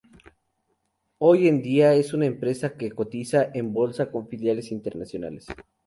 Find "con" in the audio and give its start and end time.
4.11-4.27